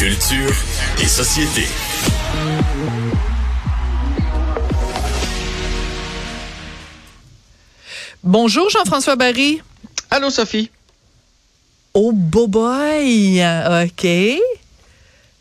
Culture 0.00 0.54
et 0.98 1.06
société. 1.06 1.66
Bonjour 8.22 8.70
Jean-François 8.70 9.16
Barry. 9.16 9.60
Allô, 10.10 10.30
Sophie. 10.30 10.70
Oh, 11.92 12.12
boy. 12.12 13.42
OK. 13.84 14.00
T'es 14.00 14.40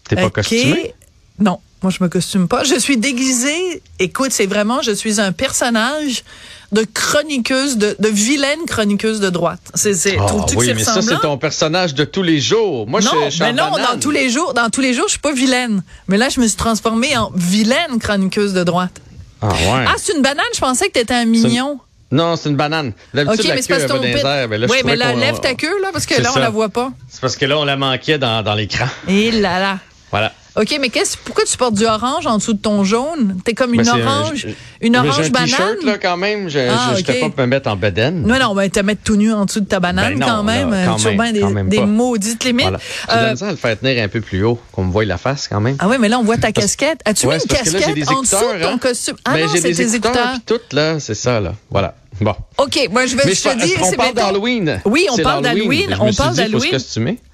pas 0.09 0.25
OK. 0.25 0.33
costumée? 0.33 0.93
Non, 1.39 1.61
moi, 1.82 1.91
je 1.91 2.04
me 2.04 2.09
costume 2.09 2.48
pas. 2.48 2.64
Je 2.64 2.77
suis 2.77 2.98
déguisée. 2.98 3.82
Écoute, 4.00 4.32
c'est 4.32 4.46
vraiment, 4.48 4.82
je 4.82 4.91
suis 4.91 5.20
un 5.21 5.32
personnage 5.32 6.23
de 6.71 6.84
chroniqueuse, 6.93 7.78
de, 7.78 7.96
de 7.98 8.07
vilaine 8.09 8.59
chroniqueuse 8.68 9.20
de 9.20 9.29
droite. 9.29 9.59
C'est, 9.73 9.93
c'est, 9.96 10.15
trouves-tu 10.18 10.55
que 10.55 10.60
oui, 10.60 10.65
c'est 10.68 10.73
mais 10.75 10.84
ça, 10.84 11.02
c'est 11.02 11.20
ton 11.20 11.38
personnage 11.38 11.93
de 11.96 12.04
tous 12.05 12.21
les 12.21 12.39
jours. 12.39 12.86
Moi, 12.88 13.02
non, 13.02 13.11
je, 13.21 13.25
je 13.25 13.29
suis 13.32 13.42
mais 13.43 13.54
non, 13.54 13.71
banane. 13.71 13.93
dans 13.93 14.00
tous 14.00 14.11
les 14.11 14.29
jours, 14.29 14.54
dans 14.54 14.70
tous 14.70 14.82
les 14.82 14.93
jours, 14.93 15.06
je 15.07 15.11
suis 15.14 15.20
pas 15.20 15.32
vilaine. 15.34 15.82
Mais 16.07 16.18
là, 16.18 16.29
je 16.29 16.39
me 16.39 16.47
suis 16.47 16.57
transformée 16.57 17.18
en 17.18 17.32
vilaine 17.36 17.98
chroniqueuse 18.00 18.54
de 18.54 18.64
droite. 18.64 19.01
Ah, 19.42 19.48
ouais. 19.48 19.86
Ah, 19.87 19.96
c'est 19.98 20.14
une 20.15 20.21
banane. 20.21 20.46
Je 20.54 20.59
pensais 20.59 20.87
que 20.87 20.93
t'étais 20.93 21.14
un 21.15 21.25
mignon. 21.25 21.79
Non, 22.11 22.36
c'est 22.36 22.50
une 22.50 22.56
banane. 22.56 22.93
D'habitude, 23.14 23.48
la 23.48 23.56
mais 23.56 23.61
c'est 23.61 23.68
queue 23.68 23.73
parce 23.75 23.84
elle 23.84 23.87
que 23.87 23.93
va 23.93 24.00
ton 24.00 24.01
dans 24.01 24.07
les 24.07 24.14
pit- 24.15 24.25
airs. 24.25 24.48
Mais 24.50 24.57
là, 24.57 24.68
je 24.68 24.71
oui, 24.73 24.79
mais 24.84 24.96
là, 24.96 25.14
lève 25.14 25.39
ta 25.39 25.54
queue, 25.54 25.82
là, 25.82 25.89
parce 25.93 26.06
que 26.07 26.15
C'est 26.15 26.21
là, 26.21 26.32
on 26.32 26.36
ça. 26.36 26.39
la 26.39 26.50
voit 26.50 26.70
pas. 26.70 26.92
C'est 27.07 27.21
parce 27.21 27.36
que 27.36 27.46
là, 27.46 27.57
on 27.57 27.65
la 27.65 27.78
manquait 27.78 28.18
dans, 28.18 28.42
dans 28.43 28.56
l'écran. 28.56 28.87
Et 29.07 29.32
là 29.32 29.59
là. 29.59 29.79
Voilà. 30.11 30.34
OK, 30.55 30.77
mais 30.81 30.89
qu'est-ce, 30.89 31.15
pourquoi 31.17 31.45
tu 31.45 31.55
portes 31.57 31.75
du 31.75 31.85
orange 31.85 32.25
en 32.25 32.38
dessous 32.38 32.53
de 32.53 32.59
ton 32.59 32.83
jaune? 32.83 33.38
T'es 33.45 33.53
comme 33.53 33.73
une 33.73 33.83
Ben, 33.83 33.89
un- 33.94 34.02
orange, 34.05 34.47
je- 34.47 34.85
une 34.85 34.97
orange 34.97 35.19
un 35.27 35.30
banane? 35.30 35.47
t-shirt, 35.47 35.83
là, 35.83 35.97
quand 35.99 36.17
même. 36.17 36.49
Je 36.49 36.59
Ah, 36.59 36.89
je- 36.91 36.97
j'étais 36.97 37.13
OK. 37.13 37.19
pas 37.22 37.30
pour 37.30 37.39
me 37.41 37.45
mettre 37.45 37.69
en 37.69 37.75
bedaine. 37.75 38.23
Non, 38.23 38.39
non, 38.39 38.55
ben, 38.55 38.69
te 38.69 38.80
mettre 38.80 39.02
tout 39.03 39.16
nu 39.16 39.31
en 39.31 39.45
dessous 39.45 39.59
de 39.61 39.66
ta 39.67 39.80
banane 39.80 40.13
Ben 40.13 40.19
non, 40.19 40.25
quand 40.27 40.44
même. 40.44 40.72
là, 40.72 40.77
euh, 40.77 40.85
quand 40.88 40.95
toujours 40.95 41.13
même, 41.16 41.33
des, 41.33 41.39
quand 41.41 41.49
même 41.52 41.69
des 41.69 41.85
maudites 41.85 42.44
limites. 42.44 42.63
Voilà. 42.67 42.80
J'ai 43.09 43.35
de 43.35 43.44
Euh, 43.45 43.52
le 43.52 43.55
faire 43.58 43.80
tenir 43.80 44.03
un 44.03 44.08
peu 44.08 44.22
plus 44.22 44.44
haut, 44.44 44.59
qu'on 44.72 44.83
me 44.85 44.91
voie 44.91 45.05
la 45.05 45.17
face 45.17 45.47
quand 45.47 45.61
même. 45.61 45.75
ah 45.80 45.88
oui, 45.88 45.97
mais 45.99 46.09
là, 46.09 46.19
on 46.19 46.23
voit 46.23 46.38
ta 46.38 46.52
casquette. 46.52 47.00
As-tu 47.06 47.28
Ouais, 47.28 47.38
mis 47.38 47.44
une 47.44 47.50
là, 47.52 47.58
casquette 47.63 47.95
des 47.95 48.09
en 48.09 48.22
dessous 48.22 48.36
de 48.36 48.61
ton 48.63 48.69
hein. 48.73 48.78
costume? 48.80 49.16
Ah 49.25 49.34
Ben, 49.36 49.45
non, 49.45 49.52
j'ai 49.53 49.61
c'est 49.61 49.73
tes 49.73 49.95
écouteurs, 49.95 50.34
écouteurs. 50.36 50.59
tout, 50.69 50.75
là, 50.75 51.00
c'est 51.00 51.13
ça, 51.16 51.39
là. 51.39 51.53
Voilà. 51.69 51.94
Bon. 52.22 52.36
OK, 52.58 52.89
moi, 52.92 53.06
je 53.06 53.16
vais 53.16 53.34
je 53.34 53.42
te 53.44 53.64
dis. 53.64 53.73
on 53.81 53.92
parle 53.94 54.14
d'Halloween. 54.14 54.81
Oui, 54.86 55.08
on 55.12 55.17
parle 55.17 55.44
d'Halloween. 55.44 55.95
On 56.00 56.14
parle 56.14 56.36
d'Halloween. 56.36 56.78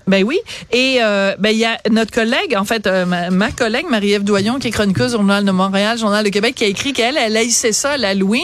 Ben 0.07 0.23
oui. 0.23 0.39
Et 0.71 0.97
euh, 1.01 1.35
ben 1.39 1.49
il 1.49 1.57
y 1.57 1.65
a 1.65 1.79
notre 1.89 2.11
collègue, 2.11 2.55
en 2.55 2.63
fait, 2.65 2.85
euh, 2.85 3.05
ma, 3.07 3.31
ma 3.31 3.51
collègue 3.51 3.87
Marie-Ève 3.89 4.23
Doyon, 4.23 4.59
qui 4.59 4.67
est 4.67 4.71
chroniqueuse 4.71 5.15
au 5.15 5.17
Journal 5.17 5.43
de 5.43 5.49
Montréal, 5.51 5.97
Journal 5.97 6.23
de 6.23 6.29
Québec, 6.29 6.53
qui 6.55 6.63
a 6.63 6.67
écrit 6.67 6.93
qu'elle, 6.93 7.17
elle 7.17 7.35
haïssait 7.35 7.71
ça, 7.71 7.97
l'Halloween. 7.97 8.41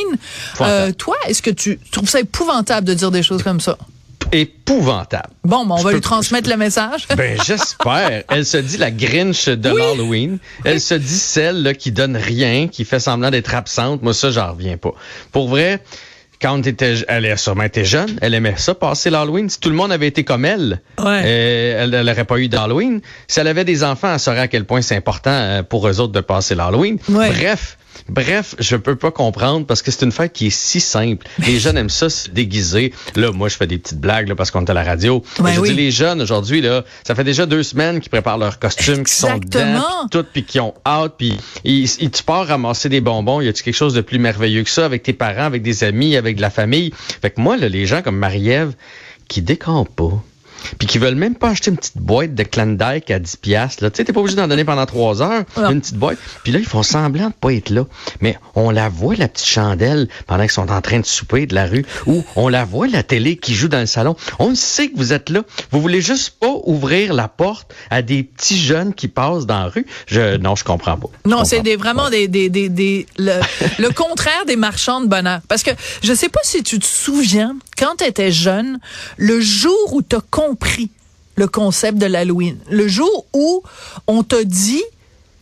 Euh, 0.62 0.92
toi, 0.92 1.16
est-ce 1.28 1.42
que 1.44 1.52
tu 1.52 1.80
trouves 1.92 2.10
ça 2.10 2.20
épouvantable 2.20 2.88
de 2.88 2.96
dire 2.96 3.12
des 3.12 3.22
choses 3.22 3.44
comme 3.44 3.60
ça? 3.60 3.78
Épouvantable. 4.32 5.30
Bon, 5.44 5.66
ben, 5.66 5.76
on 5.76 5.78
Je 5.78 5.84
va 5.84 5.90
peux- 5.90 5.96
lui 5.96 6.02
transmettre 6.02 6.50
le 6.50 6.58
message. 6.58 7.08
Ben, 7.16 7.38
j'espère. 7.46 8.24
Elle 8.30 8.46
se 8.46 8.58
dit 8.58 8.78
la 8.78 8.90
Grinch 8.90 9.48
de 9.50 9.70
l'Halloween. 9.70 10.40
Elle 10.64 10.82
se 10.82 10.94
dit 10.96 11.18
celle 11.18 11.62
là, 11.64 11.74
qui 11.74 11.92
donne 11.92 12.16
rien, 12.18 12.68
qui 12.68 12.86
fait 12.86 13.00
semblant 13.00 13.30
d'être 13.30 13.54
absente. 13.54 14.02
Moi, 14.02 14.14
ça, 14.14 14.32
j'en 14.32 14.54
reviens 14.54 14.78
pas. 14.78 14.94
Pour 15.32 15.50
vrai, 15.50 15.84
quand 16.42 16.66
était, 16.66 16.96
elle 17.08 17.26
a 17.28 17.38
sûrement 17.38 17.64
été 17.64 17.86
jeune, 17.86 18.18
elle 18.22 18.34
aimait 18.34 18.56
ça, 18.58 18.74
passer 18.76 19.10
l'Halloween. 19.10 19.50
Si 19.50 19.60
tout 19.60 19.70
le 19.70 19.76
monde 19.76 19.92
avait 19.92 20.08
été 20.08 20.24
comme 20.24 20.46
elle, 20.46 20.82
Ouais. 21.00 21.22
euh, 21.26 21.84
elle 21.84 22.06
n'aurait 22.06 22.26
pas 22.26 22.38
eu 22.40 22.48
d'Halloween. 22.48 23.02
Si 23.28 23.40
elle 23.40 23.48
avait 23.48 23.66
des 23.66 23.84
enfants, 23.84 24.14
elle 24.14 24.20
saurait 24.20 24.40
à 24.40 24.48
quel 24.48 24.66
point 24.66 24.82
c'est 24.82 24.96
important 24.96 25.32
euh, 25.32 25.64
pour 25.64 25.88
eux 25.88 26.00
autres 26.00 26.14
de 26.14 26.22
passer 26.22 26.56
l'Halloween. 26.56 26.98
Ouais. 27.10 27.30
Bref. 27.30 27.78
Bref, 28.10 28.56
je 28.60 28.76
peux 28.76 28.96
pas 28.96 29.12
comprendre 29.12 29.66
parce 29.66 29.82
que 29.82 29.92
c'est 29.92 30.04
une 30.06 30.12
fête 30.12 30.34
qui 30.34 30.48
est 30.48 30.56
si 30.56 30.80
simple. 30.80 31.28
Les 31.40 31.60
jeunes 31.60 31.78
aiment 31.78 31.90
ça 31.90 32.10
se 32.10 32.30
déguiser. 32.30 32.94
Là, 33.16 33.32
moi, 33.32 33.50
je 33.50 33.56
fais 33.56 33.68
des 33.68 33.78
petites 33.78 34.00
blagues 34.00 34.28
là, 34.28 34.36
parce 34.36 34.52
qu'on 34.52 34.66
est 34.66 34.70
à 34.70 34.74
la 34.74 34.84
radio. 34.84 35.24
Ben 35.38 35.46
Mais 35.46 35.54
je 35.54 35.60
oui. 35.60 35.70
dis, 35.70 35.76
les 35.76 35.92
jeunes 35.92 36.22
aujourd'hui, 36.22 36.62
là, 36.62 36.84
ça 37.06 37.16
fait 37.16 37.24
déjà 37.24 37.46
deux 37.46 37.64
semaines 37.64 38.00
qu'ils 38.00 38.10
préparent 38.10 38.38
leurs 38.38 38.60
costumes, 38.60 39.04
qui 39.04 39.14
sont 39.14 39.38
dedans, 39.38 40.08
tout, 40.10 40.26
puis 40.32 40.44
qui 40.44 40.60
ont 40.60 40.74
hâte, 40.86 41.14
puis 41.18 41.38
tu 41.64 42.24
pars 42.26 42.48
ramasser 42.48 42.90
des 42.90 43.02
bonbons. 43.02 43.42
Y 43.42 43.48
a-tu 43.48 43.64
quelque 43.64 43.76
chose 43.76 43.94
de 43.94 44.02
plus 44.02 44.20
merveilleux 44.20 44.64
que 44.64 44.70
ça 44.70 44.86
avec 44.86 45.04
tes 45.04 45.14
parents, 45.14 45.46
avec 45.46 45.62
des 45.62 45.84
amis, 45.84 46.16
avec 46.16 46.38
de 46.38 46.42
la 46.42 46.50
famille? 46.50 46.94
Fait 47.22 47.30
que 47.30 47.40
moi, 47.40 47.58
là, 47.58 47.70
les 47.70 47.86
gens 47.86 48.02
comme 48.02 48.18
Marie-Ève, 48.18 48.74
qui 49.28 49.42
décampent 49.42 49.96
pas, 49.96 50.12
puis 50.78 50.88
qui 50.88 50.98
veulent 50.98 51.16
même 51.16 51.36
pas 51.36 51.50
acheter 51.50 51.72
une 51.72 51.78
petite 51.78 51.98
boîte 51.98 52.34
de 52.36 52.44
Klondike 52.44 53.10
à 53.12 53.20
10 53.20 53.38
piastres. 53.38 53.84
là. 53.84 53.90
Tu 53.90 53.98
sais, 53.98 54.04
t'es 54.06 54.14
pas 54.14 54.20
obligé 54.20 54.36
d'en 54.38 54.48
donner 54.48 54.64
pendant 54.66 54.86
trois 54.86 55.22
heures, 55.22 55.44
une 55.58 55.82
petite 55.82 55.96
boîte. 55.98 56.18
Puis 56.44 56.52
là, 56.52 56.60
ils 56.60 56.66
font 56.66 56.84
semblant 56.84 57.28
de 57.28 57.34
pas 57.34 57.54
être 57.54 57.70
là. 57.70 57.86
Mais 58.22 58.38
on 58.56 58.70
la 58.72 58.90
voit, 58.90 59.16
la 59.16 59.28
petite 59.28 59.48
chandelle, 59.48 60.08
pendant 60.28 60.44
qu'ils 60.44 60.52
sont 60.52 60.72
en 60.72 60.82
train 60.82 61.00
de 61.00 61.06
souper 61.06 61.46
de 61.46 61.56
la 61.56 61.66
rue, 61.66 61.86
ou 62.06 62.24
on 62.36 62.48
la 62.48 62.66
voit, 62.66 62.88
la 62.88 63.04
télé 63.04 63.38
qui 63.38 63.54
joue 63.54 63.68
dans 63.68 63.80
le 63.80 63.86
salon. 63.86 64.16
On 64.40 64.56
sait 64.56 64.90
que 64.90 64.98
vous 64.98 65.14
êtes 65.14 65.30
là. 65.30 65.44
Vous 65.72 65.82
voulez 65.82 66.02
juste 66.02 66.36
pas 66.40 66.54
ouvrir 66.66 67.14
la 67.14 67.28
porte 67.28 67.74
à 67.90 68.02
des 68.02 68.24
petits 68.24 68.58
jeunes 68.60 68.94
qui 68.94 69.08
passent 69.08 69.46
dans 69.46 69.60
la 69.64 69.70
rue. 69.70 69.86
Je, 70.08 70.38
non, 70.38 70.56
je 70.56 70.64
comprends 70.64 70.98
pas. 70.98 71.08
Je 71.26 71.30
Non, 71.30 71.44
c'est 71.46 71.62
vraiment 71.76 72.10
des, 72.10 72.28
des, 72.28 72.50
des, 72.50 72.70
des- 72.70 73.06
le, 73.18 73.40
le 73.80 73.90
contraire 73.92 74.46
des 74.48 74.56
marchands 74.56 75.02
de 75.02 75.08
bonheur. 75.08 75.42
Parce 75.48 75.64
que 75.64 75.72
je 76.04 76.14
sais 76.14 76.30
pas 76.30 76.40
si 76.44 76.64
tu 76.64 76.80
te 76.80 76.86
souviens, 76.86 77.56
quand 77.82 77.96
tu 77.98 78.06
étais 78.06 78.32
jeune, 78.32 78.80
le 79.18 79.42
jour 79.42 79.94
où 79.94 80.02
tu 80.02 80.16
as 80.16 80.22
compris 80.30 80.90
le 81.36 81.48
concept 81.48 81.98
de 81.98 82.06
l'Halloween, 82.06 82.58
le 82.70 82.88
jour 82.88 83.26
où 83.34 83.64
on 84.08 84.24
t'a 84.24 84.44
dit 84.44 84.84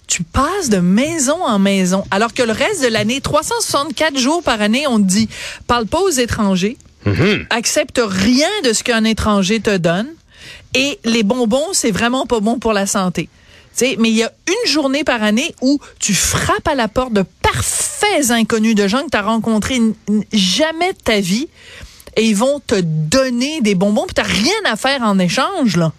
tu 0.07 0.23
passes 0.23 0.69
de 0.69 0.77
maison 0.77 1.43
en 1.45 1.59
maison, 1.59 2.03
alors 2.09 2.33
que 2.33 2.41
le 2.41 2.51
reste 2.51 2.81
de 2.81 2.87
l'année, 2.87 3.21
364 3.21 4.17
jours 4.17 4.41
par 4.41 4.59
année, 4.59 4.87
on 4.87 4.97
te 4.97 5.03
dit 5.05 5.29
parle 5.67 5.85
pas 5.85 5.99
aux 5.99 6.09
étrangers, 6.09 6.77
Mhm. 7.05 7.45
accepte 7.51 8.01
rien 8.03 8.49
de 8.63 8.73
ce 8.73 8.83
qu'un 8.83 9.03
étranger 9.03 9.59
te 9.59 9.77
donne. 9.77 10.07
Et 10.73 10.99
les 11.05 11.23
bonbons, 11.23 11.67
c'est 11.73 11.91
vraiment 11.91 12.25
pas 12.25 12.39
bon 12.39 12.57
pour 12.59 12.73
la 12.73 12.85
santé. 12.87 13.29
Tu 13.77 13.85
sais, 13.85 13.95
mais 13.99 14.09
il 14.09 14.15
y 14.15 14.23
a 14.23 14.31
une 14.47 14.71
journée 14.71 15.03
par 15.03 15.21
année 15.23 15.53
où 15.61 15.79
tu 15.99 16.13
frappes 16.15 16.67
à 16.67 16.75
la 16.75 16.87
porte 16.87 17.13
de 17.13 17.23
parfaits 17.41 18.31
inconnus, 18.31 18.75
de 18.75 18.87
gens 18.87 19.03
que 19.05 19.11
tu 19.11 19.17
as 19.17 19.21
rencontrés 19.21 19.79
jamais 20.33 20.93
de 20.93 20.97
ta 20.97 21.19
vie, 21.19 21.47
et 22.19 22.23
ils 22.23 22.35
vont 22.35 22.59
te 22.59 22.75
donner 22.81 23.61
des 23.61 23.75
bonbons, 23.75 24.05
puis 24.05 24.13
tu 24.13 24.21
rien 24.21 24.51
à 24.65 24.75
faire 24.75 25.03
en 25.03 25.17
échange. 25.19 25.77
Là. 25.77 25.93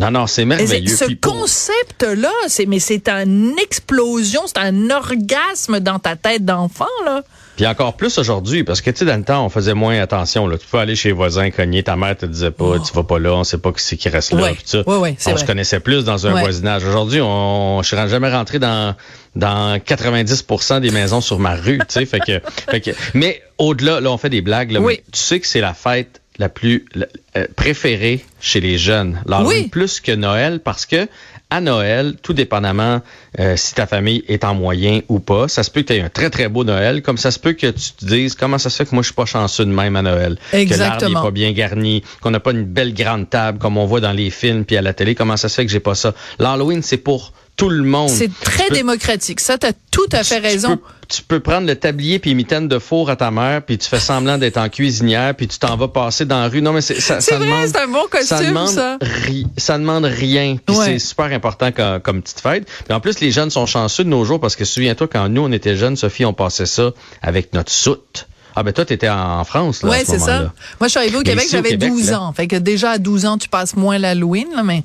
Non, 0.00 0.10
non, 0.10 0.26
c'est 0.26 0.44
merveilleux. 0.44 0.94
ce 0.94 1.12
concept-là, 1.20 2.30
c'est 2.46 2.66
mais 2.66 2.78
c'est 2.78 3.08
une 3.08 3.56
explosion, 3.60 4.42
c'est 4.46 4.58
un 4.58 4.90
orgasme 4.90 5.80
dans 5.80 5.98
ta 5.98 6.16
tête 6.16 6.44
d'enfant. 6.44 6.86
là. 7.04 7.22
Puis 7.56 7.66
encore 7.66 7.96
plus 7.96 8.16
aujourd'hui, 8.18 8.62
parce 8.62 8.80
que 8.80 8.90
tu 8.90 8.98
sais, 8.98 9.04
dans 9.04 9.16
le 9.16 9.24
temps, 9.24 9.44
on 9.44 9.48
faisait 9.48 9.74
moins 9.74 9.98
attention. 10.00 10.46
Là. 10.46 10.56
Tu 10.58 10.66
peux 10.70 10.78
aller 10.78 10.94
chez 10.94 11.08
les 11.08 11.12
voisins, 11.12 11.50
cogner, 11.50 11.82
ta 11.82 11.96
mère 11.96 12.16
te 12.16 12.24
disait 12.26 12.52
pas, 12.52 12.78
tu 12.78 12.92
vas 12.92 13.02
pas 13.02 13.18
là, 13.18 13.34
on 13.34 13.42
sait 13.42 13.58
pas 13.58 13.72
qui 13.72 13.82
c'est 13.82 13.96
qui 13.96 14.08
reste 14.08 14.30
là. 14.32 14.38
Oh. 14.40 14.44
Ouais. 14.44 14.52
puis 14.54 14.62
ça. 14.64 14.78
Ouais, 14.88 15.16
on 15.26 15.30
vrai. 15.30 15.40
se 15.40 15.44
connaissait 15.44 15.80
plus 15.80 16.04
dans 16.04 16.28
un 16.28 16.38
voisinage. 16.40 16.84
Aujourd'hui, 16.84 17.20
on, 17.20 17.80
je 17.82 17.88
suis 17.88 17.96
jamais 18.08 18.30
rentré 18.30 18.60
dans 18.60 18.94
dans 19.34 19.76
90% 19.78 20.80
des 20.80 20.90
maisons 20.92 21.20
sur 21.20 21.40
ma 21.40 21.56
rue. 21.56 21.78
tu 21.78 21.84
sais, 21.88 22.06
fait 22.06 22.20
que, 22.20 22.40
fait 22.70 22.80
que, 22.80 22.90
mais 23.14 23.42
au-delà, 23.58 24.00
là, 24.00 24.12
on 24.12 24.18
fait 24.18 24.30
des 24.30 24.40
blagues. 24.40 24.70
Là, 24.70 24.80
Oui. 24.80 24.94
mais 24.98 25.04
tu 25.12 25.18
sais 25.20 25.40
que 25.40 25.46
c'est 25.48 25.60
la 25.60 25.74
fête 25.74 26.20
la 26.38 26.48
plus 26.48 26.84
la- 26.94 27.06
euh, 27.38 27.46
préférée 27.56 28.24
chez 28.40 28.60
les 28.60 28.78
jeunes. 28.78 29.20
L'Halloween, 29.26 29.62
Oui. 29.64 29.68
plus 29.68 30.00
que 30.00 30.12
Noël, 30.12 30.60
parce 30.60 30.86
que 30.86 31.08
à 31.50 31.60
Noël, 31.62 32.14
tout 32.22 32.34
dépendamment 32.34 33.00
euh, 33.38 33.56
si 33.56 33.74
ta 33.74 33.86
famille 33.86 34.22
est 34.28 34.44
en 34.44 34.54
moyen 34.54 35.00
ou 35.08 35.18
pas, 35.18 35.48
ça 35.48 35.62
se 35.62 35.70
peut 35.70 35.80
que 35.80 35.86
tu 35.86 35.92
aies 35.94 36.02
un 36.02 36.10
très 36.10 36.28
très 36.28 36.48
beau 36.48 36.62
Noël, 36.62 37.00
comme 37.02 37.16
ça 37.16 37.30
se 37.30 37.38
peut 37.38 37.54
que 37.54 37.68
tu 37.68 37.92
te 37.92 38.04
dises 38.04 38.34
comment 38.34 38.58
ça 38.58 38.68
se 38.68 38.76
fait 38.76 38.84
que 38.84 38.94
moi 38.94 39.02
je 39.02 39.06
suis 39.06 39.14
pas 39.14 39.24
chanceux 39.24 39.64
de 39.64 39.70
même 39.70 39.96
à 39.96 40.02
Noël, 40.02 40.36
que 40.50 40.56
l'arbre 40.56 40.62
Exactement. 40.62 41.20
n'est 41.20 41.26
pas 41.26 41.30
bien 41.30 41.52
garni, 41.52 42.02
qu'on 42.20 42.30
n'a 42.30 42.40
pas 42.40 42.50
une 42.50 42.64
belle 42.64 42.92
grande 42.92 43.30
table 43.30 43.58
comme 43.58 43.78
on 43.78 43.86
voit 43.86 44.00
dans 44.00 44.12
les 44.12 44.28
films 44.30 44.64
puis 44.66 44.76
à 44.76 44.82
la 44.82 44.92
télé, 44.92 45.14
comment 45.14 45.36
ça 45.38 45.48
se 45.48 45.54
fait 45.54 45.64
que 45.64 45.72
j'ai 45.72 45.80
pas 45.80 45.94
ça? 45.94 46.12
L'Halloween 46.38 46.82
c'est 46.82 46.98
pour 46.98 47.32
tout 47.56 47.70
le 47.70 47.82
monde. 47.82 48.08
C'est 48.10 48.30
très 48.40 48.68
peux- 48.68 48.74
démocratique. 48.76 49.40
Ça, 49.40 49.58
tu 49.58 49.66
as 49.66 49.72
tout 49.90 50.06
à 50.12 50.22
fait 50.22 50.36
tu 50.36 50.42
raison. 50.42 50.76
peux- 50.76 50.82
Tu 51.08 51.22
peux, 51.22 51.40
prendre 51.40 51.66
le 51.66 51.74
tablier 51.74 52.18
puis 52.20 52.32
mitaine 52.36 52.68
de 52.68 52.78
four 52.78 53.10
à 53.10 53.16
ta 53.16 53.30
mère, 53.32 53.62
puis 53.62 53.78
tu 53.78 53.88
fais 53.88 53.98
semblant 53.98 54.36
d'être 54.38 54.58
en 54.58 54.68
cuisinière, 54.68 55.34
puis 55.34 55.48
tu 55.48 55.58
t'en 55.58 55.74
vas 55.76 55.88
passer 55.88 56.24
dans 56.26 56.38
la 56.42 56.48
rue. 56.48 56.60
Non, 56.62 56.72
mais 56.72 56.82
c'est, 56.82 57.00
ça, 57.00 57.20
C'est 57.28 57.34
ça 57.34 57.38
vrai, 57.38 57.46
demande, 57.46 57.66
c'est 57.66 57.78
un 57.78 57.88
bon 57.88 58.02
ça 58.10 58.18
costume, 58.18 58.48
demande 58.48 58.68
ça. 58.68 58.98
ri- 59.00 59.46
ça 59.56 59.78
demande 59.78 60.04
rien. 60.04 60.56
Puis 60.64 60.76
Ouais. 60.76 60.84
c'est 60.86 60.98
super 60.98 61.26
important 61.26 61.70
comme, 61.72 62.00
comme 62.00 62.22
petite 62.22 62.40
fête. 62.40 62.66
Puis 62.84 62.94
en 62.94 63.00
plus, 63.00 63.20
les 63.20 63.30
jeunes 63.30 63.50
sont 63.50 63.66
chanceux 63.66 64.04
de 64.04 64.08
nos 64.08 64.24
jours 64.24 64.40
parce 64.40 64.56
que 64.56 64.64
souviens-toi, 64.64 65.08
quand 65.10 65.28
nous, 65.28 65.42
on 65.42 65.52
était 65.52 65.76
jeunes, 65.76 65.96
Sophie, 65.96 66.24
on 66.24 66.32
passait 66.34 66.66
ça 66.66 66.90
avec 67.22 67.52
notre 67.54 67.70
soute. 67.72 68.26
Ah 68.56 68.62
ben 68.64 68.72
toi, 68.72 68.84
t'étais 68.84 69.08
en 69.08 69.44
France, 69.44 69.82
là, 69.84 69.90
Oui, 69.90 69.98
ce 70.00 70.06
c'est 70.12 70.18
ça. 70.18 70.38
Moi, 70.40 70.52
je 70.84 70.88
suis 70.88 70.98
arrivée 70.98 71.16
au 71.16 71.20
Mais 71.20 71.24
Québec, 71.26 71.44
ici, 71.44 71.54
au 71.54 71.58
j'avais 71.58 71.68
Québec, 71.70 71.90
12 71.90 72.10
là- 72.10 72.20
ans. 72.22 72.32
Fait 72.32 72.48
que 72.48 72.56
déjà, 72.56 72.92
à 72.92 72.98
12 72.98 73.24
ans, 73.24 73.38
tu 73.38 73.48
passes 73.48 73.76
moins 73.76 73.98
l'Halloween, 73.98 74.48
là, 74.56 74.62
mais 74.64 74.82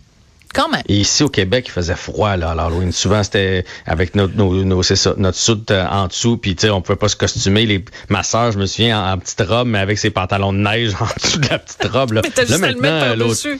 quand 0.53 0.69
même. 0.69 0.83
Et 0.87 0.97
ici 0.97 1.23
au 1.23 1.29
Québec, 1.29 1.65
il 1.67 1.71
faisait 1.71 1.95
froid 1.95 2.37
là, 2.37 2.51
à 2.51 2.55
l'Halloween. 2.55 2.91
Souvent, 2.91 3.23
c'était 3.23 3.65
avec 3.85 4.15
notre, 4.15 4.35
nos, 4.35 4.63
nos- 4.63 4.83
c'est 4.83 4.95
ça, 4.95 5.13
notre 5.17 5.37
soute 5.37 5.71
euh, 5.71 5.85
en 5.87 6.07
dessous, 6.07 6.37
puis 6.37 6.55
tu 6.55 6.61
sais, 6.67 6.69
on 6.69 6.81
pouvait 6.81 6.95
pas 6.97 7.07
se 7.09 7.15
costumer. 7.15 7.65
Les, 7.65 7.83
ma 8.09 8.23
sœur, 8.23 8.51
je 8.51 8.59
me 8.59 8.65
souviens, 8.65 8.99
en, 8.99 9.11
en 9.13 9.17
petite 9.17 9.41
robe, 9.41 9.67
mais 9.67 9.79
avec 9.79 9.97
ses 9.97 10.09
pantalons 10.09 10.53
de 10.53 10.59
neige 10.59 10.93
en 10.99 11.05
dessous 11.21 11.39
de 11.39 11.49
la 11.49 11.59
petite 11.59 11.85
robe. 11.91 12.13
Là, 12.13 12.21
Mais 12.59 12.89
Là, 12.89 13.03
euh, 13.03 13.15
l'automne-. 13.15 13.59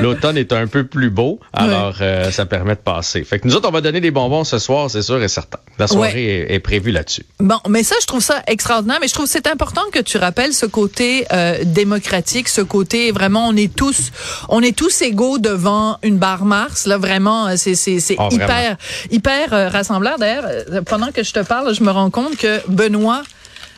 L'automne 0.00 0.36
est 0.38 0.52
un 0.52 0.66
peu 0.66 0.84
plus 0.84 1.10
beau, 1.10 1.40
alors 1.52 1.96
euh, 2.00 2.30
ça 2.30 2.46
permet 2.46 2.74
de 2.74 2.80
passer. 2.80 3.22
Fait 3.24 3.38
que 3.38 3.46
nous 3.46 3.54
autres, 3.56 3.68
on 3.68 3.72
va 3.72 3.80
donner 3.80 4.00
des 4.00 4.10
bonbons 4.10 4.44
ce 4.44 4.58
soir, 4.58 4.90
c'est 4.90 5.02
sûr 5.02 5.22
et 5.22 5.28
certain. 5.28 5.58
La 5.78 5.86
soirée 5.86 6.40
est, 6.48 6.54
est 6.54 6.60
prévue 6.60 6.90
là-dessus. 6.90 7.24
Bon, 7.38 7.58
mais 7.68 7.82
ça, 7.82 7.96
je 8.00 8.06
trouve 8.06 8.20
ça 8.22 8.42
extraordinaire, 8.46 8.98
mais 9.00 9.08
je 9.08 9.14
trouve 9.14 9.26
que 9.26 9.32
c'est 9.32 9.46
important 9.46 9.82
que 9.92 9.98
tu 10.00 10.18
rappelles 10.18 10.52
ce 10.52 10.66
côté 10.66 11.26
euh, 11.32 11.58
démocratique, 11.64 12.48
ce 12.48 12.60
côté 12.60 13.10
vraiment, 13.12 13.48
on 13.48 13.56
est 13.56 13.74
tous, 13.74 14.10
on 14.48 14.62
est 14.62 14.76
tous 14.76 15.02
égaux 15.02 15.38
devant 15.38 15.98
une 16.02 16.18
bar 16.30 16.44
Mars. 16.44 16.86
Là, 16.86 16.96
vraiment, 16.98 17.46
euh, 17.48 17.54
c'est 17.56 17.74
c'est 17.74 17.98
c'est 18.00 18.16
Ah, 18.18 18.28
hyper 18.30 18.46
vraiment. 18.46 18.76
hyper 19.10 19.52
euh, 19.52 19.68
rassembleur. 19.68 20.18
D'ailleurs, 20.18 20.44
euh, 20.46 20.82
pendant 20.82 21.10
que 21.10 21.22
je 21.22 21.32
te 21.32 21.40
parle, 21.40 21.74
je 21.74 21.82
me 21.82 21.90
rends 21.90 22.10
compte 22.10 22.36
que 22.36 22.60
Benoît 22.68 23.22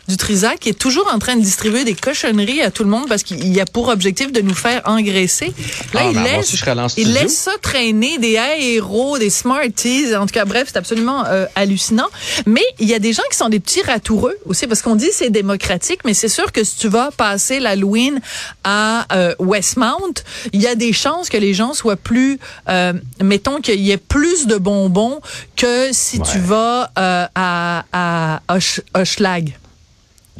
du 0.08 0.16
Trisac 0.16 0.66
est 0.66 0.78
toujours 0.78 1.08
en 1.12 1.18
train 1.18 1.36
de 1.36 1.42
distribuer 1.42 1.84
des 1.84 1.94
cochonneries 1.94 2.60
à 2.60 2.70
tout 2.70 2.82
le 2.84 2.90
monde 2.90 3.06
parce 3.08 3.22
qu'il 3.22 3.46
y 3.54 3.60
a 3.60 3.64
pour 3.64 3.88
objectif 3.88 4.32
de 4.32 4.40
nous 4.40 4.54
faire 4.54 4.82
engraisser. 4.84 5.52
Là, 5.94 6.00
Ah, 6.04 6.08
il 6.10 6.14
ben, 6.14 6.24
laisse, 6.24 6.50
il 6.98 7.12
laisse 7.12 7.36
ça 7.36 7.52
traîner 7.62 8.18
des 8.18 8.38
héros, 8.60 9.18
des 9.18 9.30
Smarties. 9.30 10.14
En 10.16 10.26
tout 10.26 10.34
cas, 10.34 10.44
bref, 10.44 10.68
c'est 10.72 10.76
absolument 10.78 11.24
euh, 11.26 11.46
hallucinant. 11.54 12.08
Mais 12.46 12.62
il 12.80 12.88
y 12.88 12.94
a 12.94 12.98
des 12.98 13.12
gens 13.12 13.22
qui 13.30 13.36
sont 13.36 13.48
des 13.48 13.60
petits 13.60 13.82
ratoureux 13.82 14.36
aussi 14.46 14.66
parce 14.66 14.82
qu'on 14.82 14.96
dit 14.96 15.10
c'est 15.12 15.30
démocratique, 15.30 16.00
mais 16.04 16.14
c'est 16.14 16.28
sûr 16.28 16.50
que 16.52 16.64
si 16.64 16.76
tu 16.76 16.88
vas 16.88 17.10
passer 17.12 17.60
l'Halloween 17.60 18.20
à 18.64 19.06
euh, 19.16 19.34
Westmount, 19.38 20.14
il 20.52 20.60
y 20.60 20.66
a 20.66 20.74
des 20.74 20.92
chances 20.92 21.28
que 21.28 21.36
les 21.36 21.54
gens 21.54 21.74
soient 21.74 21.96
plus, 21.96 22.38
euh, 22.68 22.92
mettons 23.22 23.60
qu'il 23.60 23.80
y 23.80 23.90
ait 23.92 23.96
plus 23.96 24.46
de 24.46 24.56
bonbons 24.56 25.20
que 25.56 25.90
si 25.92 26.20
tu 26.20 26.38
vas 26.38 26.90
euh, 26.98 27.26
à, 27.34 27.84
à 27.92 28.40
Hoch- 28.48 28.80
Hochelag. 28.94 29.56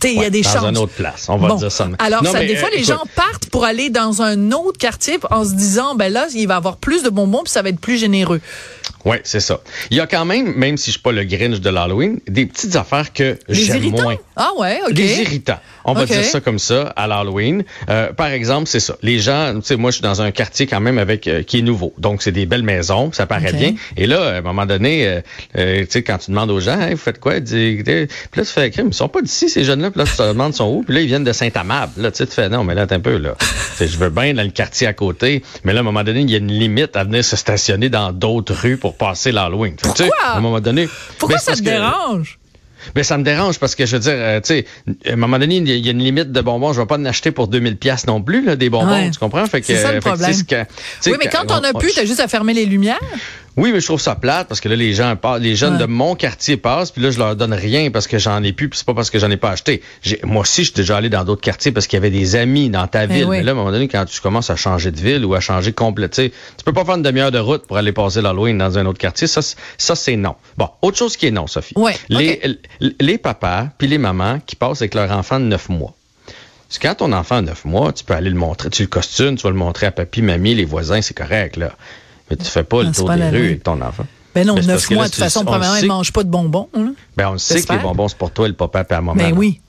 Il 0.04 0.20
y 0.20 0.24
a 0.24 0.30
des 0.30 0.42
dans 0.42 0.50
chances. 0.50 0.68
une 0.70 0.78
autre 0.78 0.92
place, 0.94 1.26
on 1.28 1.36
va 1.36 1.48
Bon. 1.48 1.56
dire 1.56 1.70
ça. 1.72 1.88
Alors, 1.98 2.22
Non, 2.22 2.32
ça, 2.32 2.40
mais, 2.40 2.46
des 2.46 2.56
fois, 2.56 2.68
euh, 2.68 2.76
les 2.76 2.82
écoute, 2.82 2.94
gens 2.94 3.02
partent 3.14 3.46
pour 3.50 3.64
aller 3.64 3.90
dans 3.90 4.22
un 4.22 4.50
autre 4.52 4.78
quartier 4.78 5.18
en 5.30 5.44
se 5.44 5.54
disant, 5.54 5.94
ben 5.94 6.12
là, 6.12 6.26
il 6.34 6.46
va 6.48 6.54
y 6.54 6.56
avoir 6.56 6.76
plus 6.78 7.02
de 7.02 7.10
bonbons 7.10 7.42
puis 7.44 7.52
ça 7.52 7.62
va 7.62 7.68
être 7.68 7.80
plus 7.80 7.98
généreux. 7.98 8.40
Oui, 9.04 9.16
c'est 9.24 9.40
ça. 9.40 9.60
Il 9.90 9.96
y 9.96 10.00
a 10.00 10.06
quand 10.06 10.24
même, 10.24 10.54
même 10.54 10.76
si 10.76 10.86
je 10.86 10.92
suis 10.92 11.00
pas 11.00 11.10
le 11.10 11.24
Grinch 11.24 11.58
de 11.58 11.70
l'Halloween, 11.70 12.20
des 12.28 12.46
petites 12.46 12.76
affaires 12.76 13.12
que 13.12 13.36
Les 13.48 13.54
j'aime 13.54 13.90
moins. 13.90 14.16
Ah 14.36 14.50
ouais, 14.58 14.78
OK. 14.86 14.92
Des 14.92 15.22
irritants. 15.22 15.58
On 15.84 15.92
va 15.92 16.06
dire 16.06 16.24
ça 16.24 16.40
comme 16.40 16.60
ça 16.60 16.92
à 16.94 17.08
l'Halloween. 17.08 17.64
Euh, 17.90 18.12
par 18.12 18.28
exemple, 18.28 18.68
c'est 18.68 18.78
ça. 18.78 18.94
Les 19.02 19.18
gens, 19.18 19.54
tu 19.56 19.62
sais, 19.66 19.76
moi, 19.76 19.90
je 19.90 19.96
suis 19.96 20.02
dans 20.04 20.22
un 20.22 20.30
quartier 20.30 20.68
quand 20.68 20.78
même 20.78 20.98
avec 20.98 21.26
euh, 21.26 21.42
qui 21.42 21.58
est 21.58 21.62
nouveau. 21.62 21.92
Donc, 21.98 22.22
c'est 22.22 22.30
des 22.30 22.46
belles 22.46 22.62
maisons, 22.62 23.10
ça 23.12 23.26
paraît 23.26 23.52
bien. 23.52 23.74
Et 23.96 24.06
là, 24.06 24.22
à 24.22 24.36
un 24.36 24.40
moment 24.40 24.66
donné, 24.66 25.04
euh, 25.08 25.20
euh, 25.58 25.80
tu 25.80 25.86
sais, 25.90 26.02
quand 26.04 26.18
tu 26.18 26.30
demandes 26.30 26.52
aux 26.52 26.60
gens, 26.60 26.80
Hey, 26.80 26.92
vous 26.92 27.00
faites 27.00 27.18
quoi? 27.18 27.40
Puis 27.40 27.82
là, 27.84 28.06
tu 28.36 28.44
fais, 28.44 28.70
crime, 28.70 28.88
ils 28.88 28.94
sont 28.94 29.08
pas 29.08 29.20
d'ici, 29.20 29.48
ces 29.48 29.64
jeunes-là. 29.64 29.90
Puis 29.92 29.98
là, 30.00 30.04
tu 30.04 30.16
te 30.16 30.22
demandes, 30.22 30.54
sont 30.54 30.66
où? 30.68 30.82
Puis 30.82 30.94
là, 30.94 31.00
ils 31.02 31.06
viennent 31.06 31.24
de 31.24 31.32
Saint-Amable. 31.32 31.92
Là, 31.98 32.10
tu 32.10 32.18
sais, 32.18 32.26
tu 32.26 32.32
fais, 32.32 32.48
non, 32.48 32.64
mais 32.64 32.74
là, 32.74 32.86
t'es 32.86 32.94
un 32.96 33.00
peu, 33.00 33.16
là. 33.18 33.34
Tu 33.78 33.86
je 33.86 33.96
veux 33.98 34.10
bien 34.10 34.34
dans 34.34 34.42
le 34.42 34.50
quartier 34.50 34.86
à 34.86 34.92
côté. 34.92 35.42
Mais 35.64 35.72
là, 35.72 35.78
à 35.78 35.82
un 35.82 35.84
moment 35.84 36.02
donné, 36.04 36.20
il 36.20 36.30
y 36.30 36.34
a 36.34 36.38
une 36.38 36.50
limite 36.52 36.96
à 36.96 37.04
venir 37.04 37.24
se 37.24 37.36
stationner 37.36 37.88
dans 37.88 38.12
d'autres 38.12 38.54
rues 38.54 38.76
pour 38.76 38.96
passer 38.96 39.32
l'Halloween. 39.32 39.76
Tu 39.76 39.82
Pourquoi? 39.84 40.06
À 40.24 40.36
un 40.36 40.40
moment 40.40 40.60
donné. 40.60 40.88
Pourquoi 41.18 41.36
ben, 41.36 41.42
ça 41.42 41.54
te 41.54 41.62
dérange? 41.62 42.38
mais 42.96 43.04
ça 43.04 43.16
me 43.16 43.22
dérange 43.22 43.60
parce 43.60 43.76
que 43.76 43.86
je 43.86 43.92
veux 43.94 44.00
dire, 44.00 44.12
euh, 44.16 44.40
tu 44.40 44.54
sais, 44.54 44.66
à 45.08 45.12
un 45.12 45.16
moment 45.16 45.38
donné, 45.38 45.58
il 45.58 45.68
y 45.68 45.72
a- 45.72 45.76
il 45.76 45.86
y 45.86 45.88
a 45.88 45.92
une 45.92 46.02
limite 46.02 46.32
de 46.32 46.40
bonbons. 46.40 46.72
Je 46.72 46.80
vais 46.80 46.86
pas 46.86 46.96
en 46.98 47.04
acheter 47.04 47.30
pour 47.30 47.46
2000 47.46 47.76
pièces 47.76 48.08
non 48.08 48.20
plus, 48.20 48.44
là, 48.44 48.56
des 48.56 48.70
bonbons. 48.70 48.90
Ouais. 48.90 49.08
Tu 49.10 49.20
comprends? 49.20 49.46
Fait 49.46 49.60
que, 49.60 49.66
C'est 49.68 49.76
ça, 49.76 49.92
le 49.92 50.00
tu 50.00 50.08
problème. 50.08 50.32
que- 50.44 50.64
tu 51.00 51.10
Oui, 51.10 51.16
mais 51.20 51.28
quand 51.30 51.44
on 51.48 51.62
a 51.62 51.70
on- 51.72 51.78
pu, 51.78 51.92
t'as 51.94 52.04
juste 52.04 52.18
à 52.18 52.26
fermer 52.26 52.54
les 52.54 52.66
lumières. 52.66 52.98
Oui, 53.58 53.70
mais 53.72 53.80
je 53.80 53.86
trouve 53.86 54.00
ça 54.00 54.14
plate 54.14 54.48
parce 54.48 54.60
que 54.62 54.68
là, 54.70 54.76
les 54.76 54.94
gens 54.94 55.14
passent, 55.14 55.40
les 55.40 55.54
jeunes 55.54 55.74
Ouais. 55.74 55.80
de 55.80 55.84
mon 55.86 56.14
quartier 56.14 56.56
passent, 56.56 56.90
puis 56.90 57.02
là, 57.02 57.10
je 57.10 57.18
leur 57.18 57.36
donne 57.36 57.52
rien 57.52 57.90
parce 57.90 58.06
que 58.06 58.18
j'en 58.18 58.42
ai 58.42 58.52
plus, 58.52 58.70
puis 58.70 58.78
c'est 58.78 58.86
pas 58.86 58.94
parce 58.94 59.10
que 59.10 59.18
j'en 59.18 59.30
ai 59.30 59.36
pas 59.36 59.50
acheté. 59.50 59.82
Moi 60.22 60.40
aussi, 60.42 60.62
je 60.62 60.68
suis 60.68 60.74
déjà 60.76 60.96
allé 60.96 61.10
dans 61.10 61.22
d'autres 61.24 61.42
quartiers 61.42 61.70
parce 61.70 61.86
qu'il 61.86 61.98
y 61.98 61.98
avait 61.98 62.10
des 62.10 62.34
amis 62.34 62.70
dans 62.70 62.86
ta 62.86 63.04
Eh 63.04 63.08
ville. 63.08 63.24
oui. 63.26 63.36
Mais 63.38 63.42
là, 63.42 63.50
à 63.50 63.54
un 63.54 63.56
moment 63.58 63.70
donné, 63.70 63.88
quand 63.88 64.06
tu 64.06 64.20
commences 64.22 64.48
à 64.48 64.56
changer 64.56 64.90
de 64.90 64.98
ville 64.98 65.24
ou 65.26 65.34
à 65.34 65.40
changer 65.40 65.72
complètement, 65.72 66.24
tu 66.24 66.64
peux 66.64 66.72
pas 66.72 66.84
faire 66.86 66.94
une 66.94 67.02
demi-heure 67.02 67.30
de 67.30 67.38
route 67.38 67.66
pour 67.66 67.76
aller 67.76 67.92
passer 67.92 68.22
l'Halloween 68.22 68.56
dans 68.56 68.78
un 68.78 68.86
autre 68.86 68.98
quartier. 68.98 69.26
Ça, 69.26 69.42
c'est- 69.42 69.56
ça 69.76 69.94
c'est 69.96 70.16
non. 70.16 70.34
Bon, 70.56 70.70
autre 70.80 70.96
chose 70.96 71.16
qui 71.18 71.26
est 71.26 71.30
non, 71.30 71.46
Sophie. 71.46 71.74
Ouais, 71.76 71.94
Les, 72.08 73.18
papas 73.18 73.66
puis 73.76 73.86
les 73.86 73.98
mamans 73.98 74.40
qui 74.46 74.56
passent 74.56 74.80
avec 74.80 74.94
leur 74.94 75.10
enfant 75.12 75.38
de 75.38 75.44
9 75.44 75.68
mois. 75.68 75.94
Quand 76.80 76.94
ton 76.94 77.12
enfant 77.12 77.36
a 77.36 77.42
9 77.42 77.66
mois, 77.66 77.92
tu 77.92 78.02
peux 78.02 78.14
aller 78.14 78.30
le 78.30 78.36
montrer, 78.36 78.70
tu 78.70 78.80
le 78.82 78.88
costumes, 78.88 79.36
tu 79.36 79.42
vas 79.42 79.50
le 79.50 79.56
montrer 79.56 79.86
à 79.86 79.90
papy, 79.90 80.22
mamie, 80.22 80.54
les 80.54 80.64
voisins, 80.64 81.02
c'est 81.02 81.12
correct, 81.16 81.56
là. 81.58 81.72
Mais 82.32 82.36
tu 82.44 82.50
fais 82.50 82.64
pas 82.64 82.78
Ah, 82.80 82.84
le 82.84 82.92
c'est 82.92 83.00
tour 83.00 83.10
des 83.10 83.28
rues 83.28 83.30
rue. 83.36 83.44
avec 83.46 83.62
ton 83.62 83.80
enfant. 83.82 84.06
Ben 84.34 84.46
non, 84.46 84.54
neuf 84.54 84.88
mois, 84.90 85.02
là, 85.02 85.08
de 85.08 85.14
toute 85.14 85.22
façon, 85.22 85.40
on 85.40 85.44
premièrement, 85.44 85.74
sait- 85.76 85.82
ils 85.82 85.88
mangent 85.88 86.12
pas 86.12 86.22
de 86.24 86.30
bonbons. 86.30 86.68
là. 86.74 86.80
Ben, 87.16 87.28
on 87.28 87.32
le 87.32 87.38
sait 87.38 87.62
que 87.62 87.72
les 87.72 87.78
bonbons, 87.78 88.08
c'est 88.08 88.16
pour 88.16 88.30
toi 88.30 88.46
et 88.46 88.48
le 88.48 88.54
papa 88.54 88.80
et 88.80 88.84
la 88.90 89.00
maman. 89.02 89.14
Ben 89.14 89.34
oui. 89.36 89.60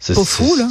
C'est 0.00 0.14
pas 0.14 0.24
fou, 0.24 0.56
là. 0.56 0.68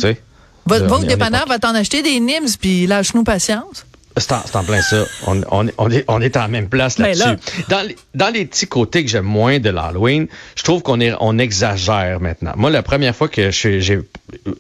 Va, 0.66 0.80
va 0.80 0.96
au 0.96 1.04
dépanneur, 1.04 1.46
va 1.48 1.60
t'en 1.60 1.76
acheter 1.76 2.02
des 2.02 2.20
Nims, 2.20 2.58
puis 2.60 2.88
lâche-nous 2.88 3.24
patience. 3.24 3.86
C'est 4.18 4.32
en, 4.32 4.64
plein 4.64 4.82
ça. 4.82 5.04
On, 5.28 5.42
on, 5.52 5.68
est- 5.68 5.74
on, 5.78 5.92
est, 5.92 6.06
on 6.08 6.22
est 6.22 6.38
en 6.38 6.48
même 6.48 6.70
place 6.70 6.98
Mais 7.00 7.14
là-dessus. 7.14 7.28
là- 7.60 7.66
Dans, 7.70 7.82
les, 7.88 7.96
dans 8.16 8.30
les 8.34 8.46
petits 8.46 8.66
côtés 8.66 9.04
que 9.04 9.12
j'aime 9.12 9.26
moins 9.26 9.60
de 9.60 9.70
l'Halloween, 9.70 10.28
je 10.56 10.64
trouve 10.64 10.82
qu'on 10.82 11.02
est, 11.02 11.14
on 11.20 11.38
exagère 11.38 12.22
maintenant. 12.22 12.54
Moi, 12.56 12.70
la 12.70 12.82
première 12.82 13.14
fois 13.14 13.28
que 13.28 13.52
j'ai 13.52 14.00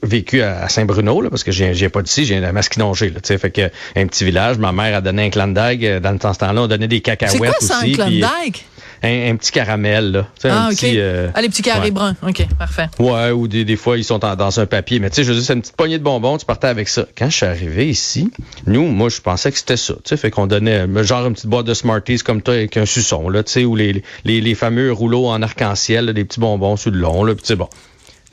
vécu 0.05 0.41
à 0.41 0.67
Saint-Bruno, 0.69 1.21
là, 1.21 1.29
parce 1.29 1.43
que 1.43 1.51
j'ai 1.51 1.73
j'ai 1.73 1.89
pas 1.89 2.01
d'ici, 2.01 2.25
j'ai 2.25 2.37
un 2.37 2.51
Masquinongé, 2.51 3.09
là, 3.09 3.19
tu 3.21 3.27
sais, 3.27 3.37
fait 3.37 3.51
que 3.51 3.69
un 3.95 4.07
petit 4.07 4.23
village, 4.25 4.57
ma 4.57 4.71
mère 4.71 4.95
a 4.97 5.01
donné 5.01 5.25
un 5.25 5.29
clandag, 5.29 5.85
euh, 5.85 5.99
dans 5.99 6.33
ce 6.33 6.39
temps-là, 6.39 6.61
on 6.61 6.67
donnait 6.67 6.87
des 6.87 6.97
C'est 6.97 7.01
cacahuètes 7.01 7.39
quoi 7.39 7.53
ça, 7.59 7.75
un 7.75 7.79
aussi. 7.79 7.87
puis 7.91 7.95
Klondike? 7.95 8.65
un, 9.03 9.31
un 9.31 9.35
petit 9.35 9.51
caramel, 9.51 10.11
là. 10.11 10.27
Ah, 10.45 10.67
un 10.67 10.69
petit, 10.69 10.95
euh, 10.97 11.29
ah, 11.35 11.41
les 11.41 11.49
petits 11.49 11.61
carrés 11.61 11.81
ouais. 11.85 11.91
bruns. 11.91 12.15
OK, 12.27 12.47
parfait. 12.57 12.87
Ouais, 12.97 13.29
ou 13.31 13.47
des, 13.47 13.63
des 13.65 13.75
fois, 13.75 13.97
ils 13.97 14.03
sont 14.03 14.23
en- 14.25 14.35
dans 14.35 14.59
un 14.59 14.65
papier. 14.65 14.99
Mais 14.99 15.09
tu 15.09 15.17
sais, 15.17 15.23
je 15.23 15.29
veux 15.29 15.35
dire, 15.35 15.45
c'est 15.45 15.53
une 15.53 15.61
petite 15.61 15.75
poignée 15.75 15.99
de 15.99 16.03
bonbons, 16.03 16.37
tu 16.37 16.45
partais 16.45 16.67
avec 16.67 16.87
ça. 16.87 17.05
Quand 17.15 17.29
je 17.29 17.35
suis 17.35 17.45
arrivé 17.45 17.87
ici, 17.87 18.31
nous, 18.65 18.87
moi, 18.87 19.09
je 19.09 19.21
pensais 19.21 19.51
que 19.51 19.57
c'était 19.59 19.77
ça. 19.77 19.93
Tu 19.95 20.01
sais, 20.05 20.17
fait 20.17 20.31
qu'on 20.31 20.47
donnait 20.47 20.87
euh, 20.87 21.03
genre 21.03 21.27
une 21.27 21.33
petite 21.33 21.47
boîte 21.47 21.65
de 21.67 21.73
Smarties 21.75 22.19
comme 22.19 22.41
toi 22.41 22.55
avec 22.55 22.77
un 22.77 22.85
suçon, 22.85 23.29
là, 23.29 23.43
tu 23.43 23.51
sais, 23.51 23.65
ou 23.65 23.75
les, 23.75 24.01
les, 24.23 24.41
les 24.41 24.55
fameux 24.55 24.91
rouleaux 24.91 25.27
en 25.27 25.41
arc-en-ciel, 25.41 26.05
là, 26.05 26.13
des 26.13 26.25
petits 26.25 26.39
bonbons 26.39 26.75
sur 26.77 26.89
le 26.89 26.97
long, 26.97 27.23
là, 27.23 27.33
puis 27.35 27.43
tu 27.43 27.47
sais, 27.49 27.55
bon. 27.55 27.69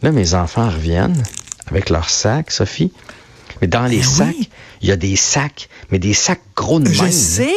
Là, 0.03 0.11
mes 0.11 0.35
enfants 0.35 0.69
reviennent 0.71 1.23
avec 1.71 1.91
leurs 1.91 2.11
sacs, 2.11 2.51
Sophie. 2.51 2.93
Mais 3.61 3.69
dans 3.69 3.87
les 3.87 3.99
Ben 3.99 4.05
sacs, 4.05 4.35
oui. 4.39 4.49
il 4.83 4.89
y 4.89 4.93
a 4.93 4.97
des 4.97 5.17
sacs, 5.17 5.69
mais 5.91 5.99
des 5.99 6.15
sacs 6.15 6.41
gros 6.57 6.81
de 6.81 6.89
même. 6.89 6.95
Je 6.95 7.11
sais. 7.11 7.55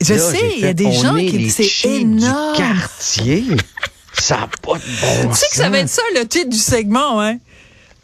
Je 0.00 0.14
Là, 0.14 0.18
sais, 0.32 0.52
il 0.56 0.62
y 0.62 0.66
a 0.66 0.72
des 0.74 0.90
gens 0.92 1.14
qui 1.16 1.38
les 1.38 1.50
c'est 1.50 1.84
énorme. 1.88 2.56
du 2.56 2.58
quartier. 2.62 3.44
Ça 4.14 4.36
n'a 4.36 4.48
pas 4.62 4.74
de 4.78 5.00
bon 5.00 5.30
Tu 5.30 5.36
sais 5.36 5.46
que 5.50 5.56
ça 5.56 5.70
va 5.70 5.78
être 5.78 5.88
ça 5.88 6.02
le 6.14 6.26
titre 6.26 6.50
du 6.50 6.58
segment, 6.58 7.20
hein? 7.20 7.38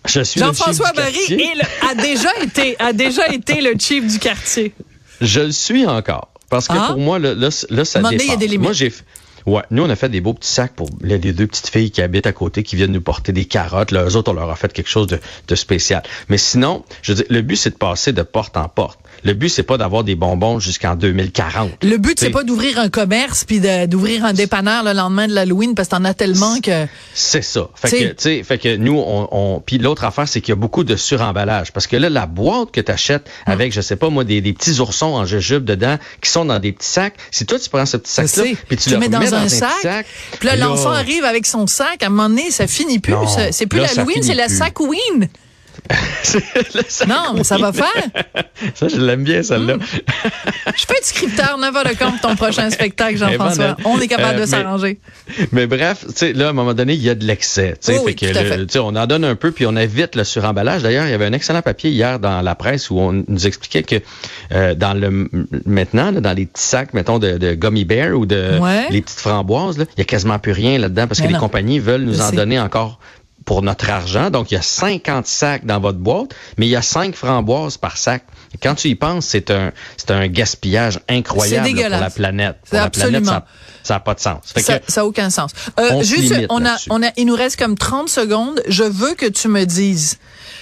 Je 0.06 0.22
suis 0.22 0.40
le 0.40 0.46
Jean-François 0.46 0.92
Barry 0.92 1.52
a 1.90 1.94
déjà 1.94 2.30
été 2.42 2.76
a 2.78 2.92
déjà 2.94 3.28
été 3.28 3.60
le 3.60 3.74
chief 3.78 4.06
du 4.06 4.18
quartier. 4.18 4.72
Je 5.20 5.40
le 5.40 5.52
suis 5.52 5.84
encore. 5.86 6.30
Parce 6.48 6.66
que 6.66 6.72
Ah. 6.76 6.88
pour 6.92 6.98
moi, 6.98 7.18
là, 7.18 7.34
là, 7.34 7.50
là, 7.68 7.84
ça 7.84 7.98
a 7.98 8.08
dépasse. 8.10 8.38
des 8.38 8.46
limites. 8.46 8.60
Moi, 8.62 8.72
j'ai... 8.72 8.90
Ouais, 9.48 9.62
nous, 9.70 9.82
on 9.82 9.90
a 9.90 9.96
fait 9.96 10.08
des 10.08 10.20
beaux 10.20 10.34
petits 10.34 10.52
sacs 10.52 10.72
pour 10.74 10.88
les, 11.02 11.18
deux 11.18 11.46
petites 11.46 11.68
filles 11.68 11.90
qui 11.90 12.02
habitent 12.02 12.26
à 12.26 12.32
côté, 12.32 12.62
qui 12.62 12.76
viennent 12.76 12.92
nous 12.92 13.00
porter 13.00 13.32
des 13.32 13.44
carottes. 13.46 13.90
Là, 13.92 14.04
eux 14.04 14.16
autres, 14.16 14.30
on 14.30 14.34
leur 14.34 14.50
a 14.50 14.56
fait 14.56 14.72
quelque 14.72 14.88
chose 14.90 15.06
de, 15.06 15.18
de 15.48 15.54
spécial. 15.54 16.02
Mais 16.28 16.38
sinon, 16.38 16.84
je 17.02 17.12
veux 17.12 17.16
dire, 17.16 17.26
le 17.30 17.42
but, 17.42 17.56
c'est 17.56 17.70
de 17.70 17.76
passer 17.76 18.12
de 18.12 18.22
porte 18.22 18.56
en 18.56 18.68
porte. 18.68 18.98
Le 19.24 19.32
but, 19.32 19.48
c'est 19.48 19.62
pas 19.62 19.78
d'avoir 19.78 20.04
des 20.04 20.14
bonbons 20.14 20.60
jusqu'en 20.60 20.94
2040. 20.94 21.82
Le 21.82 21.96
but 21.96 22.18
c'est 22.20 22.26
T'sais, 22.26 22.30
pas 22.30 22.44
d'ouvrir 22.44 22.78
un 22.78 22.88
commerce 22.88 23.44
puis 23.44 23.60
d'ouvrir 23.88 24.24
un 24.24 24.32
dépanneur 24.32 24.84
le 24.84 24.92
lendemain 24.92 25.26
de 25.26 25.32
l'Halloween 25.34 25.74
parce 25.74 25.88
que 25.88 25.96
t'en 25.96 26.04
as 26.04 26.14
tellement 26.14 26.60
que 26.60 26.86
C'est 27.14 27.42
ça. 27.42 27.68
Fait 27.74 27.88
T'sais- 27.88 27.98
que, 28.00 28.08
tu 28.10 28.14
sais, 28.18 28.42
fait 28.44 28.58
que 28.58 28.76
nous, 28.76 28.96
on, 28.96 29.28
on 29.32 29.60
puis 29.60 29.78
l'autre 29.78 30.04
affaire, 30.04 30.28
c'est 30.28 30.40
qu'il 30.40 30.50
y 30.50 30.52
a 30.52 30.56
beaucoup 30.56 30.84
de 30.84 30.94
suremballage. 30.96 31.72
Parce 31.72 31.86
que 31.86 31.96
là, 31.96 32.10
la 32.10 32.26
boîte 32.26 32.70
que 32.70 32.80
tu 32.80 32.92
achètes 32.92 33.28
Ah. 33.46 33.52
avec, 33.52 33.72
je 33.72 33.80
sais 33.80 33.96
pas 33.96 34.08
moi, 34.10 34.24
des, 34.24 34.40
des 34.40 34.52
petits 34.52 34.78
oursons 34.80 35.06
en 35.14 35.24
jujube 35.24 35.64
dedans, 35.64 35.96
qui 36.20 36.30
sont 36.30 36.44
dans 36.44 36.58
des 36.60 36.72
petits 36.72 36.88
sacs, 36.88 37.14
si 37.30 37.44
toi, 37.46 37.58
tu 37.58 37.68
prends 37.70 37.86
ce 37.86 37.96
petit 37.96 38.12
sac-là, 38.12 38.44
puis 38.68 38.76
tu, 38.76 38.84
Tu 38.84 38.90
le 38.90 38.98
mets 38.98 39.08
dans 39.08 39.20
un 39.38 39.48
sac, 39.48 39.70
sac, 39.82 40.06
Puis 40.38 40.48
là, 40.48 40.56
l'enfant 40.56 40.90
arrive 40.90 41.24
avec 41.24 41.46
son 41.46 41.66
sac. 41.66 42.02
À 42.02 42.06
un 42.06 42.08
moment 42.10 42.28
donné, 42.28 42.50
ça 42.50 42.66
finit 42.66 42.98
plus. 42.98 43.14
C'est 43.52 43.66
plus 43.66 43.78
l'Halloween, 43.96 44.22
c'est 44.22 44.34
la 44.34 44.48
sac- 44.48 44.74
Non, 47.08 47.34
mais 47.34 47.44
ça 47.44 47.56
va 47.56 47.72
faire. 47.72 47.86
Ça, 48.74 48.88
je 48.88 48.96
l'aime 48.96 49.24
bien, 49.24 49.42
celle-là. 49.42 49.76
Hmm. 49.76 49.80
Je 50.76 50.86
peux 50.86 50.94
être 50.94 51.04
scripteur 51.06 51.58
9h 51.58 51.88
de 52.14 52.20
ton 52.20 52.36
prochain 52.36 52.70
spectacle, 52.70 53.16
Jean-François. 53.16 53.76
Eh 53.78 53.82
ben, 53.82 53.90
On 53.90 54.00
est 54.00 54.08
capable 54.08 54.30
euh, 54.30 54.34
de 54.34 54.40
mais- 54.40 54.46
s'arranger. 54.46 55.00
Mais 55.52 55.66
bref, 55.66 56.04
tu 56.08 56.12
sais, 56.14 56.32
là, 56.32 56.48
à 56.48 56.50
un 56.50 56.52
moment 56.52 56.74
donné, 56.74 56.94
il 56.94 57.02
y 57.02 57.08
a 57.10 57.14
de 57.14 57.24
l'excès. 57.24 57.72
tu 57.80 57.92
sais, 57.92 57.98
Oui, 57.98 58.14
oui, 58.20 58.66
on 58.80 58.96
en 58.96 59.06
donne 59.06 59.24
un 59.24 59.34
peu, 59.34 59.50
puis 59.52 59.66
on 59.66 59.76
évite 59.76 60.14
le 60.16 60.24
suremballage. 60.24 60.82
D'ailleurs, 60.82 61.06
il 61.06 61.10
y 61.10 61.14
avait 61.14 61.26
un 61.26 61.32
excellent 61.32 61.62
papier 61.62 61.90
hier 61.90 62.18
dans 62.18 62.42
la 62.42 62.54
presse 62.54 62.90
où 62.90 62.98
on 62.98 63.24
nous 63.26 63.46
expliquait 63.46 63.82
que 63.82 63.96
euh, 64.52 64.74
dans 64.74 64.94
le 64.94 65.30
maintenant, 65.66 66.10
là, 66.10 66.20
dans 66.20 66.32
les 66.32 66.46
petits 66.46 66.62
sacs, 66.62 66.94
mettons, 66.94 67.18
de, 67.18 67.38
de 67.38 67.54
gummy 67.54 67.84
bear 67.84 68.16
ou 68.18 68.26
de 68.26 68.58
Ouais. 68.58 68.86
les 68.90 69.02
petites 69.02 69.20
framboises, 69.20 69.76
il 69.78 69.98
y 69.98 70.02
a 70.02 70.04
quasiment 70.04 70.38
plus 70.38 70.52
rien 70.52 70.78
là-dedans 70.78 71.06
parce 71.06 71.20
Mais 71.20 71.26
que 71.28 71.32
non. 71.32 71.38
les 71.38 71.40
compagnies 71.40 71.78
veulent 71.78 72.02
nous 72.02 72.14
Je 72.14 72.20
en 72.22 72.30
sais. 72.30 72.36
donner 72.36 72.58
encore 72.60 72.98
pour 73.48 73.62
notre 73.62 73.88
argent. 73.88 74.28
Donc, 74.28 74.50
il 74.50 74.54
y 74.56 74.58
a 74.58 74.62
50 74.62 75.26
sacs 75.26 75.64
dans 75.64 75.80
votre 75.80 75.96
boîte, 75.96 76.34
mais 76.58 76.66
il 76.66 76.68
y 76.68 76.76
a 76.76 76.82
5 76.82 77.14
framboises 77.14 77.78
par 77.78 77.96
sac. 77.96 78.22
Quand 78.62 78.74
tu 78.74 78.88
y 78.88 78.94
penses, 78.94 79.24
c'est 79.24 79.50
un, 79.50 79.72
c'est 79.96 80.10
un 80.10 80.26
gaspillage 80.28 81.00
incroyable 81.08 81.70
pour 81.74 81.88
la 81.88 82.10
planète. 82.10 82.56
Pour 82.60 82.68
C'est 82.68 82.76
la 82.76 82.90
planète, 82.90 83.16
absolument. 83.16 83.42
ça 83.82 83.94
n'a 83.94 84.00
pas 84.00 84.12
de 84.12 84.20
sens. 84.20 84.40
Fait 84.52 84.60
Ça 84.60 84.80
n'a 85.00 85.06
aucun 85.06 85.30
sens. 85.30 85.52
Euh, 85.80 85.88
on 85.92 86.02
juste, 86.02 86.34
on 86.50 86.62
a, 86.66 86.76
on 86.90 87.02
a, 87.02 87.06
il 87.16 87.24
nous 87.24 87.34
reste 87.34 87.56
comme 87.58 87.74
30 87.78 88.10
secondes. 88.10 88.60
Je 88.68 88.84
veux 88.84 89.14
que 89.14 89.24
tu 89.24 89.48
me 89.48 89.64
dises. 89.64 90.18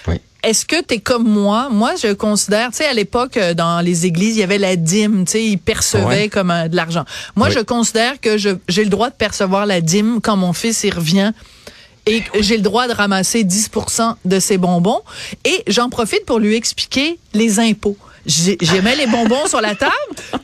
Oui. 0.07 0.21
Est-ce 0.45 0.64
que 0.64 0.81
tu 0.81 0.95
es 0.95 0.99
comme 1.00 1.26
moi? 1.28 1.69
Moi, 1.73 1.95
je 2.00 2.12
considère, 2.12 2.71
tu 2.71 2.76
sais, 2.76 2.87
à 2.87 2.95
l'époque, 2.95 3.37
euh, 3.37 3.52
dans 3.52 3.81
les 3.81 4.07
églises, 4.07 4.37
il 4.37 4.40
y 4.40 4.45
avait 4.45 4.59
la 4.59 4.76
dîme, 4.76 5.25
tu 5.25 5.33
sais, 5.33 5.45
ils 5.45 5.57
percevaient 5.59 6.05
Ouais. 6.05 6.28
comme 6.28 6.52
euh, 6.52 6.69
de 6.69 6.76
l'argent. 6.76 7.05
Moi, 7.35 7.49
Oui. 7.49 7.55
je 7.57 7.61
considère 7.64 8.21
que 8.21 8.38
je- 8.38 8.50
j'ai 8.69 8.85
le 8.85 8.90
droit 8.90 9.11
de 9.11 9.16
percevoir 9.16 9.66
la 9.66 9.81
dîme 9.81 10.21
quand 10.23 10.37
mon 10.37 10.52
fils 10.52 10.85
y 10.85 10.90
revient 10.90 11.33
et 12.06 12.22
j'ai 12.40 12.56
le 12.56 12.62
droit 12.62 12.86
de 12.88 12.92
ramasser 12.92 13.44
10% 13.44 14.14
de 14.25 14.38
ses 14.40 14.58
bonbons. 14.58 15.00
Et 15.44 15.62
j'en 15.66 15.88
profite 15.90 16.25
pour 16.25 16.38
lui 16.38 16.54
expliquer 16.54 17.18
les 17.34 17.58
impôts. 17.60 17.96
j'ai 18.25 18.56
j'ai 18.60 18.80
mis 18.82 18.94
les 18.96 19.06
bonbons 19.06 19.46
sur 19.46 19.60
la 19.60 19.75
table. 19.75 19.92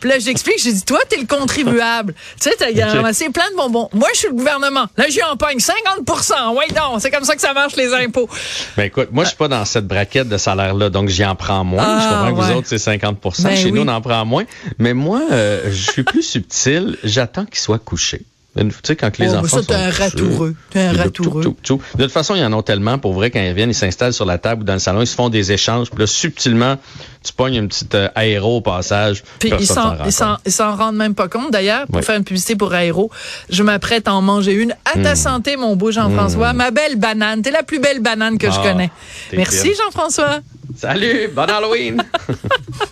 Puis 0.01 0.09
là, 0.11 0.19
j'explique, 0.19 0.61
j'ai 0.63 0.73
dit, 0.73 0.85
toi, 0.85 0.99
t'es 1.09 1.17
le 1.19 1.27
contribuable. 1.27 2.15
Tu 2.41 2.49
sais, 2.51 2.57
t'as 2.59 2.87
ramassé 2.93 3.29
plein 3.31 3.51
de 3.51 3.57
bonbons. 3.57 3.89
Moi, 3.93 4.09
je 4.13 4.19
suis 4.19 4.29
le 4.29 4.35
gouvernement. 4.35 4.87
Là, 4.97 5.07
j'y 5.09 5.23
empoigne 5.23 5.59
50% 5.59 6.57
Ouais, 6.57 6.69
donc, 6.69 7.01
c'est 7.01 7.11
comme 7.11 7.25
ça 7.25 7.35
que 7.35 7.41
ça 7.41 7.53
marche, 7.55 7.77
les 7.77 7.93
impôts. 7.95 8.29
Ben 8.77 8.85
écoute, 8.85 9.09
moi, 9.13 9.25
je 9.25 9.29
suis 9.31 9.37
pas 9.39 9.49
dans 9.49 9.65
cette 9.65 9.87
braquette 9.87 10.29
de 10.29 10.37
salaire-là, 10.39 10.91
donc 10.91 11.09
j'y 11.09 11.25
en 11.25 11.35
prends 11.37 11.65
moins. 11.65 12.01
je 12.01 12.09
comprends 12.09 12.31
que 12.31 12.35
vous 12.37 12.43
Ah, 12.43 12.49
ouais. 12.51 12.55
autres, 12.57 12.69
c'est 12.69 12.77
50% 12.77 13.43
Ben 13.43 13.57
Chez 13.57 13.65
oui. 13.67 13.73
nous, 13.73 13.83
on 13.83 13.89
en 13.89 14.01
prend 14.01 14.25
moins. 14.25 14.45
Mais 14.79 14.95
moi, 14.95 15.21
euh, 15.31 15.71
je 15.73 15.91
suis 15.93 16.03
plus 16.05 16.23
subtil. 16.23 16.97
J'attends 17.05 17.45
qu'ils 17.47 17.61
soient 17.61 17.79
couchés. 17.81 18.23
Tu 18.55 18.71
sais, 18.83 18.97
quand 18.97 19.11
que 19.11 19.23
les 19.23 19.31
Oh, 19.31 19.37
enfants 19.37 19.57
ça, 19.59 19.63
t'es 19.63 19.75
un 19.75 19.91
ratoureux. 19.91 20.55
T'es 20.69 20.81
un 20.83 20.93
ratoureux. 20.93 21.43
tout, 21.43 21.57
tout, 21.63 21.79
tout. 21.79 21.97
De 21.97 22.03
toute 22.03 22.13
façon, 22.13 22.35
il 22.35 22.43
y 22.43 22.45
en 22.45 22.53
a 22.59 22.63
tellement. 22.63 22.99
Pour 22.99 23.15
vrai, 23.15 23.31
quand 23.31 23.41
ils 23.41 23.49
reviennent, 23.49 23.71
ils 23.71 23.75
s'installent 23.75 24.13
sur 24.13 24.27
la 24.27 24.37
table 24.37 24.61
ou 24.61 24.65
dans 24.67 24.75
le 24.75 24.79
salon, 24.79 25.01
ils 25.01 25.07
se 25.07 25.15
font 25.15 25.31
des 25.31 25.53
échanges. 25.53 25.89
Puis 25.89 26.01
là, 26.01 26.07
subtilement, 26.07 26.77
tu 27.25 27.33
pognes 27.33 27.55
une 27.55 27.69
petite 27.69 27.95
euh, 27.95 28.09
aéro 28.15 28.59
au 28.59 28.61
passage. 28.61 29.23
Puis 29.39 29.51
ils 29.59 29.67
s'en, 29.67 29.95
ils, 30.05 30.13
s'en, 30.13 30.37
ils 30.45 30.63
rendent 30.63 30.97
même 30.97 31.15
pas 31.15 31.29
compte. 31.29 31.51
D'ailleurs, 31.51 31.87
pour 31.87 31.97
Ouais. 31.97 32.03
faire 32.03 32.17
une 32.19 32.25
publicité 32.25 32.55
pour 32.55 32.75
Aéro, 32.75 33.11
je 33.49 33.63
m'apprête 33.63 34.07
à 34.07 34.13
en 34.15 34.21
manger 34.21 34.53
une. 34.53 34.75
À 34.85 34.99
Hmm. 34.99 35.03
ta 35.03 35.15
santé, 35.15 35.57
mon 35.57 35.75
beau 35.75 35.91
Jean-François. 35.91 36.53
Ma 36.53 36.71
belle 36.71 36.97
banane. 36.97 37.41
T'es 37.41 37.53
la 37.53 37.63
plus 37.63 37.79
belle 37.79 38.01
banane 38.01 38.37
que 38.37 38.51
je 38.51 38.57
Ah, 38.61 38.63
connais. 38.63 38.91
Merci. 39.33 39.71
Jean-François. 39.83 40.41
Salut! 40.77 41.29
Bon 41.35 41.43
Halloween! 41.51 42.03